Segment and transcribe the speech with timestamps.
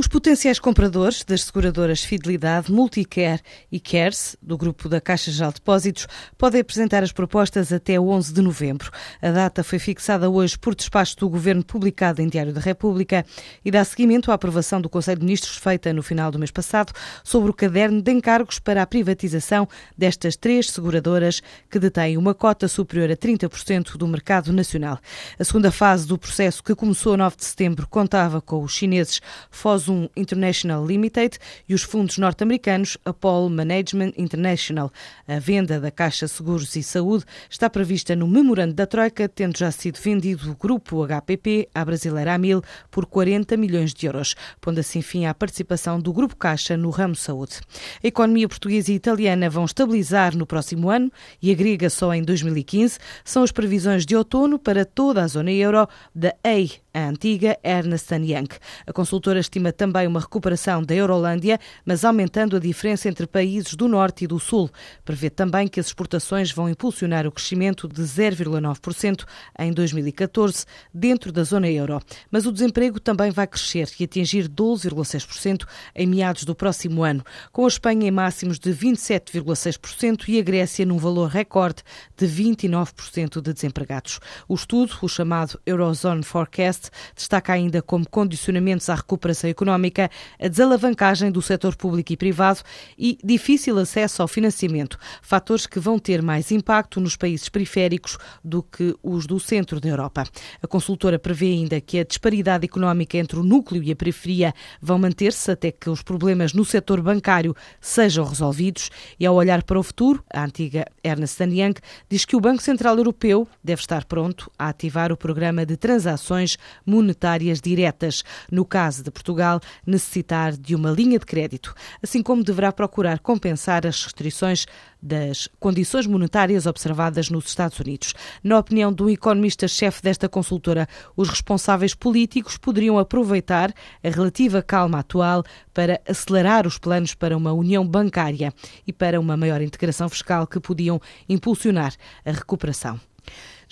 [0.00, 5.56] Os potenciais compradores das seguradoras Fidelidade, Multicare e Cares, do grupo da Caixa Geral de
[5.56, 6.06] Depósitos,
[6.38, 8.90] podem apresentar as propostas até 11 de novembro.
[9.20, 13.26] A data foi fixada hoje por despacho do Governo publicado em Diário da República
[13.62, 16.94] e dá seguimento à aprovação do Conselho de Ministros feita no final do mês passado
[17.22, 22.68] sobre o caderno de encargos para a privatização destas três seguradoras que detêm uma cota
[22.68, 24.98] superior a 30% do mercado nacional.
[25.38, 29.20] A segunda fase do processo, que começou a 9 de setembro, contava com os chineses
[29.50, 31.38] Fosun Zoom International Limited
[31.68, 34.92] e os fundos norte-americanos Apollo Management International.
[35.26, 39.70] A venda da Caixa Seguros e Saúde está prevista no memorando da Troika, tendo já
[39.72, 45.02] sido vendido o grupo HPP à brasileira Amil por 40 milhões de euros, pondo assim
[45.02, 47.60] fim à participação do Grupo Caixa no ramo saúde.
[48.02, 51.10] A economia portuguesa e italiana vão estabilizar no próximo ano
[51.42, 52.98] e a grega só em 2015.
[53.24, 58.10] São as previsões de outono para toda a zona euro da EI, a antiga Ernst
[58.12, 58.48] Young.
[58.86, 63.88] A consultora estima também uma recuperação da Eurolândia, mas aumentando a diferença entre países do
[63.88, 64.68] Norte e do Sul.
[65.06, 69.24] Prevê também que as exportações vão impulsionar o crescimento de 0,9%
[69.58, 71.98] em 2014 dentro da zona euro.
[72.30, 77.64] Mas o desemprego também vai crescer e atingir 12,6% em meados do próximo ano, com
[77.64, 81.82] a Espanha em máximos de 27,6% e a Grécia num valor recorde
[82.18, 84.20] de 29% de desempregados.
[84.46, 91.30] O estudo, o chamado Eurozone Forecast, destaca ainda como condicionamentos à recuperação económica a desalavancagem
[91.30, 92.60] do setor público e privado
[92.98, 98.62] e difícil acesso ao financiamento, fatores que vão ter mais impacto nos países periféricos do
[98.62, 100.24] que os do centro da Europa.
[100.62, 104.98] A consultora prevê ainda que a disparidade económica entre o núcleo e a periferia vão
[104.98, 108.90] manter-se até que os problemas no setor bancário sejam resolvidos.
[109.18, 111.74] E ao olhar para o futuro, a antiga Ernst Young
[112.08, 116.56] diz que o Banco Central Europeu deve estar pronto a ativar o programa de transações
[116.84, 122.72] monetárias diretas, no caso de Portugal, necessitar de uma linha de crédito, assim como deverá
[122.72, 124.66] procurar compensar as restrições
[125.02, 128.14] das condições monetárias observadas nos Estados Unidos.
[128.42, 130.86] Na opinião do economista-chefe desta consultora,
[131.16, 133.72] os responsáveis políticos poderiam aproveitar
[134.04, 135.42] a relativa calma atual
[135.72, 138.52] para acelerar os planos para uma união bancária
[138.86, 143.00] e para uma maior integração fiscal que podiam impulsionar a recuperação.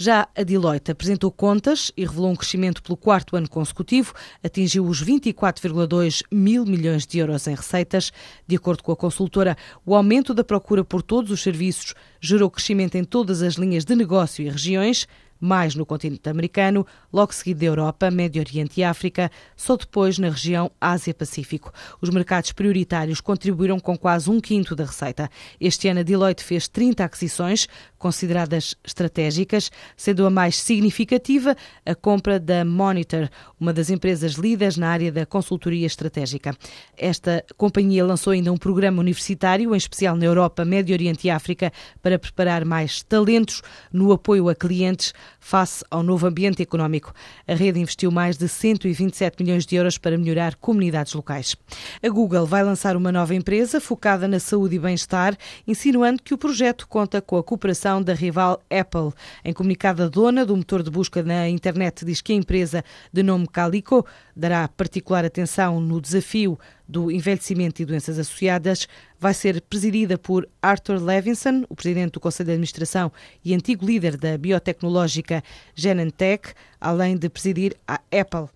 [0.01, 4.15] Já a Deloitte apresentou contas e revelou um crescimento pelo quarto ano consecutivo,
[4.45, 8.13] atingiu os 24,2 mil milhões de euros em receitas.
[8.47, 12.95] De acordo com a consultora, o aumento da procura por todos os serviços gerou crescimento
[12.95, 15.09] em todas as linhas de negócio e regiões
[15.41, 20.31] mais no continente americano, logo seguido da Europa, Médio Oriente e África, só depois na
[20.31, 21.73] região Ásia-Pacífico.
[22.01, 25.31] Os mercados prioritários contribuíram com quase um quinto da receita.
[25.61, 27.69] Este ano a Deloitte fez 30 aquisições,
[27.99, 33.29] consideradas estratégicas, sendo a mais significativa a compra da Monitor,
[33.59, 36.57] uma das empresas líderes na área da consultoria estratégica.
[36.97, 41.73] Esta companhia lançou ainda um programa universitário, em especial na Europa, Médio Oriente e África,
[42.03, 43.63] para preparar mais talentos
[43.93, 47.13] no apoio a clientes face ao novo ambiente económico.
[47.47, 51.57] A rede investiu mais de 127 milhões de euros para melhorar comunidades locais.
[52.03, 55.37] A Google vai lançar uma nova empresa focada na saúde e bem-estar,
[55.67, 59.13] insinuando que o projeto conta com a cooperação da rival Apple.
[59.45, 63.23] Em comunicado, a dona do motor de busca na internet diz que a empresa, de
[63.23, 68.89] nome Calico, dará particular atenção no desafio do envelhecimento e doenças associadas,
[69.21, 73.13] vai ser presidida por Arthur Levinson, o presidente do Conselho de Administração
[73.45, 75.45] e antigo líder da biotecnológica
[75.75, 78.49] Genentech, além de presidir a Apple.